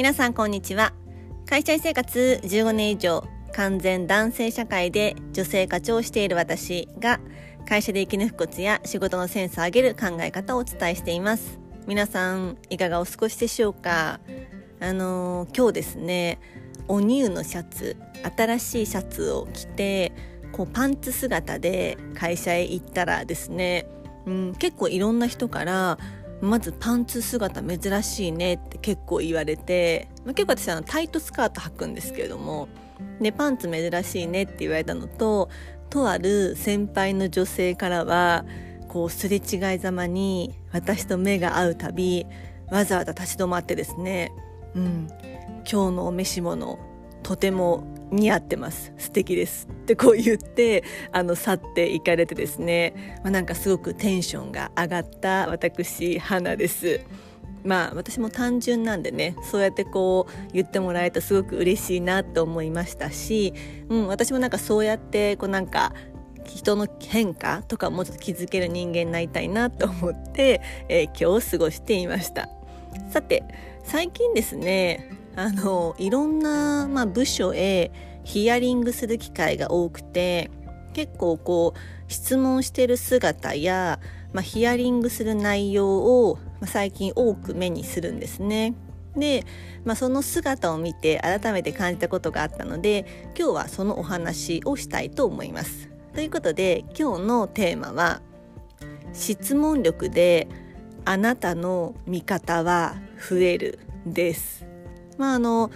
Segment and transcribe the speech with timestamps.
[0.00, 0.94] 皆さんこんにちは。
[1.44, 7.20] 会社員生活15年以上完全男性社会で女性課長をしている私が
[7.68, 11.58] 会社で生き抜くコツや仕事のセンスを上げる考え方をお伝えしています。
[11.86, 14.20] 皆さんいかがお過ごしでしょうか？
[14.80, 16.38] あのー、今日ですね
[16.88, 17.98] お乳のシャツ
[18.38, 20.12] 新しいシャツを着て
[20.52, 23.84] こうパンツ姿で会社へ行ったらですね、
[24.24, 25.98] うん、結構いろんな人から
[26.40, 32.68] まずパンツ姿珍しいねって結構言われて、まあ、結構私はタイトスカート履くんですけれども
[33.20, 35.50] でパンツ珍しいねって言われたのと
[35.90, 38.44] とある先輩の女性からは
[38.88, 42.26] こうすれ違いざまに私と目が合うたび
[42.70, 44.32] わざわざ立ち止まってですね
[44.74, 45.08] 「うん
[45.70, 46.78] 今日のお召し物
[47.22, 48.92] とても似合ってます。
[48.98, 49.68] 素敵です。
[49.70, 57.00] ってこう言ってあの去っていかれてですね、まあ、なんかすごくテンションが上がった私花です。
[57.64, 63.52] まあ私も単純なんでねそうやってこう言ってもらえるとすごく嬉しいなと思いましたし、
[63.88, 65.92] うん、私もなんかそうやってこうなんか
[66.44, 72.48] 人の変化とかもうちょっと気づける人間になりたいなと思って、えー、今日を過ごしていました。
[73.10, 73.44] さて
[73.84, 77.92] 最近ですねあのいろんな、まあ、部署へ
[78.24, 80.50] ヒアリングする機会が多くて
[80.92, 84.00] 結構こう質問してる姿や、
[84.32, 88.74] まあ、ヒアリングする内容を、まあ、最近多く目にするんですね。
[89.16, 89.44] で、
[89.84, 95.88] まあ、その姿を見て改めて感じたことがあったので今日はそのお話をしたいと思います。
[96.14, 98.20] ということで今日のテーマは
[99.12, 100.48] 質問力で
[101.04, 102.96] あなたの味方は
[103.28, 104.69] 増えるです。
[105.20, 105.70] まあ、あの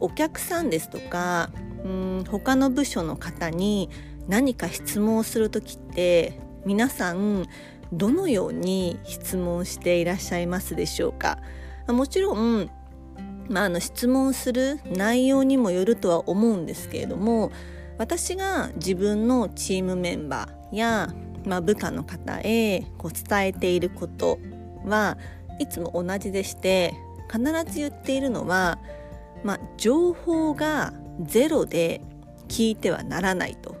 [0.00, 1.50] お客さんですとか
[1.84, 3.88] うん他の部署の方に
[4.26, 7.46] 何か質問をする時って皆さん
[7.92, 11.38] どのように質問していらっしゃいますでしょうか？
[11.86, 12.68] もちろん、
[13.48, 17.52] まあ、あの質問する内容にもよるとは思うんですけれども
[17.98, 21.14] 私が自分のチームメンバーや、
[21.46, 24.38] まあ、部下の方へこう伝えていること
[24.84, 25.16] は
[25.60, 26.94] いつも同じでして
[27.30, 28.78] 必ず言っているのは、
[29.44, 32.00] まあ、情報がゼロで
[32.48, 33.76] 聞いてはならないと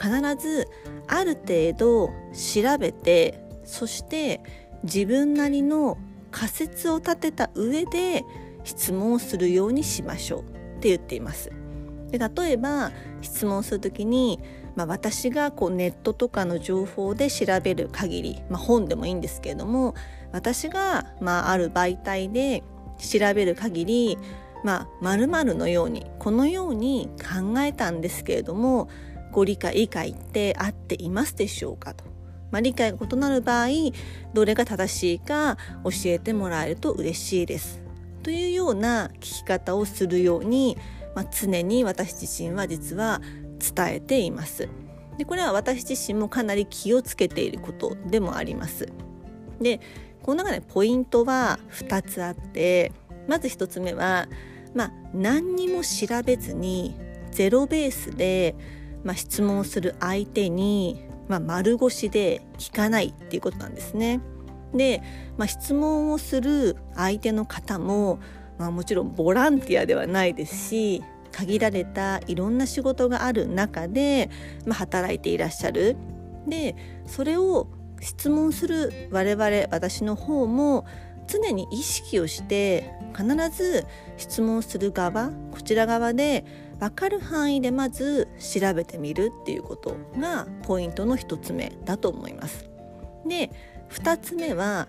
[0.00, 0.68] 必ず
[1.06, 4.40] ある程度調べてそして
[4.84, 5.98] 自分なりの
[6.30, 8.24] 仮説を立てた上で
[8.64, 10.44] 質問をするようにしましょうっ
[10.80, 11.50] て言っています。
[12.10, 14.40] で例えば質問する時に、
[14.76, 19.94] まあ、私がこうネットとかの情報で調べる限り、まあ、本でもいいんですけれども
[20.32, 22.62] 私が、まあ、ある媒体で
[22.98, 24.18] 調べる限り
[24.66, 28.88] まあ〇〇のようにこのように考えたんですけれども
[29.30, 32.02] ご理解理解って合っていますでしょうかと、
[32.50, 33.68] まあ、理解が異なる場合
[34.34, 37.80] どれが正しいか教えてもらえると嬉しいです
[38.24, 40.76] というような聞き方をするように、
[41.14, 43.20] まあ、常に私自身は実は
[43.58, 44.68] 伝えています。
[45.16, 48.88] でこれは私自身もかなり気をつけていることでもあります。
[49.60, 49.80] で
[50.24, 52.90] この中でポイントは2つあって
[53.28, 54.28] まず1つ目は、
[54.76, 56.94] まあ、何にも調べずに
[57.30, 58.54] ゼロベースで、
[59.04, 64.20] まあ、質問する相手に、まあ、丸腰で聞かないっていうことなんですね。
[64.74, 65.02] で、
[65.38, 68.20] まあ、質問をする相手の方も、
[68.58, 74.30] まあ、もちろんボランティアではないですし限られたいろんな仕事がある中で、
[74.66, 75.96] まあ、働いていらっしゃる。
[76.46, 76.76] で
[77.06, 77.68] それを
[78.00, 80.84] 質問する我々私の方も
[81.26, 86.44] 常に意識をして必ず質問する側こちら側で
[86.78, 92.68] 分かる範囲でまず調べてみるっていうことがポイントの1つ目だと思います。
[93.26, 93.50] で
[93.90, 94.88] 2つ目は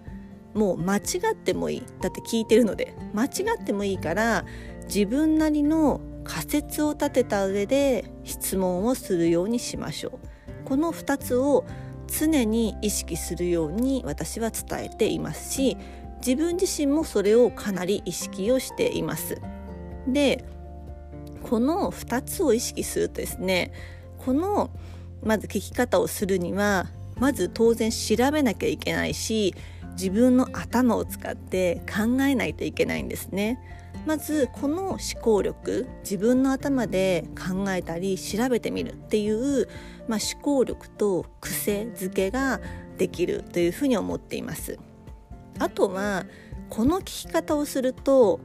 [0.54, 1.02] もう間違
[1.34, 4.46] ってもいいだって聞いてるので間違ってもいいから
[4.88, 10.66] 自分なりの仮説を立てた上で質問をするようにしましょう。
[10.66, 11.66] この2つを
[12.08, 15.78] 常に意識するように私は伝えていますし
[16.20, 19.40] 自分自身もそれをかなり意識をしています。
[20.08, 20.44] で
[21.44, 23.72] この2つを意識するとですね
[24.18, 24.70] この
[25.24, 26.88] まず聞き方をするには
[27.20, 29.56] まず当然調べなきゃいけないし
[29.94, 33.60] 自分の頭を使って考えないといけないんですね。
[34.06, 39.68] まずこの思考力自分の頭で考えたり調べてみるっていう、
[40.08, 42.62] まあ、思考力と癖づけが
[42.98, 44.78] できるというふうに思っています。
[45.60, 46.26] あとは
[46.70, 48.40] この聞き方をすると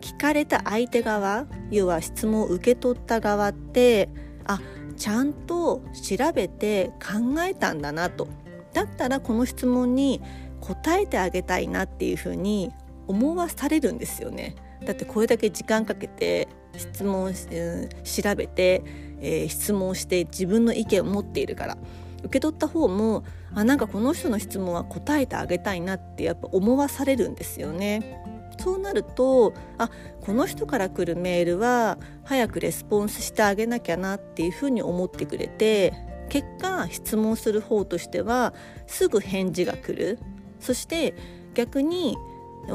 [0.00, 4.08] 聞かれた相手側要は質問を受け取った側って
[4.46, 4.60] あ
[4.96, 8.28] ちゃんと調べて考えたんだなと
[8.72, 10.20] だったらこの質問に
[10.60, 12.72] 答えてあげたいなっていうふうに
[13.06, 14.54] 思わされるんですよね。
[14.84, 18.82] だってこれだけ時間かけて質問し、うん、調べて、
[19.20, 21.78] えー、質問して自分の意見を持っているから
[22.20, 23.24] 受け取った方も
[23.54, 28.22] あなんかこの人の質問は答えてあげたいなってやっぱ思わされるんですよね。
[28.58, 29.88] そうなるとあ
[30.20, 35.94] この人から来るメールは早くレスポンスしてあげなきゃなっていうふうに思ってくれて
[36.28, 38.52] 結果質問する方としては
[38.88, 40.18] すぐ返事が来る
[40.58, 41.14] そして
[41.54, 42.16] 逆に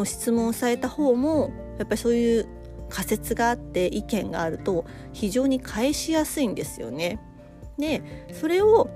[0.06, 2.48] 質問された方もやっぱりそういう
[2.90, 7.19] 仮説があって意見があると非常に返しやすいんですよね。
[7.78, 8.90] でそれを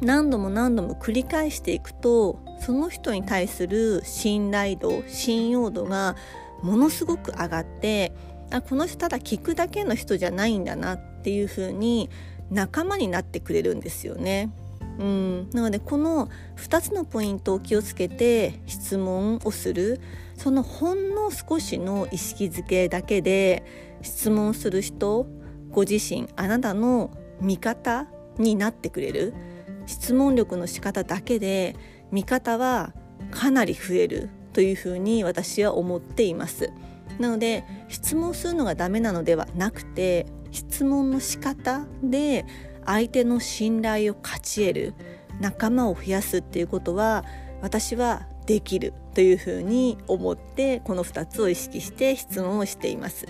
[0.00, 6.16] 何度も何度も繰り返していくとその人に対する信頼度信用度が
[6.62, 8.12] ものすごく上がって
[8.50, 12.08] あこの人ただ聞くだけの人じゃないんだなっていうふうに
[12.50, 14.50] 仲間になってくれるんですよね。
[14.98, 20.00] うん、なのでこの2つのポイントを気をつけて質問をする。
[20.36, 23.64] そのほんの少しの意識づけだけで
[24.02, 25.26] 質問する人
[25.70, 27.10] ご自身あなたの
[27.40, 28.06] 味方
[28.38, 29.34] になってくれる。
[29.88, 31.74] 質問力の仕方だけで
[32.12, 32.92] 味方は
[33.30, 36.70] かなり増えるというふうに私は思っています。
[37.18, 42.44] なので質問するのがダメなのではなくて質問の仕方で
[42.84, 44.94] 相手の信頼を勝ち得る
[45.40, 47.24] 仲間を増やすっていうことは
[47.60, 53.26] 私はできるというふうに思ってこの2つを意識して質問をしています。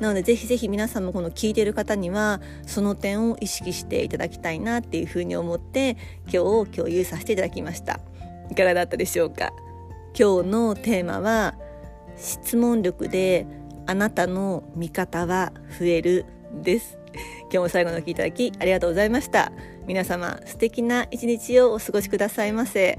[0.00, 5.96] なのでぜひぜひ皆さんもこの聞いてる方にはその点を意識していただきたいなっていうふうに思って
[6.32, 8.00] 今日共有させていただきました。
[8.50, 9.52] いかがだったでしょうか？
[10.18, 11.54] 今日のテーマは
[12.16, 13.46] 質問力で
[13.86, 16.24] あなたの味方は増える
[16.62, 16.98] です。
[17.42, 19.52] 今日も最後の聞いていただきありがとうございました。
[19.86, 22.98] 皆様素敵な一日をお過ごしくださいませ。